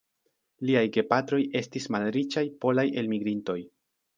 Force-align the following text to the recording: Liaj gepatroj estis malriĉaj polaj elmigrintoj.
Liaj 0.69 0.81
gepatroj 0.95 1.39
estis 1.61 1.87
malriĉaj 1.97 2.45
polaj 2.65 2.87
elmigrintoj. 3.03 3.59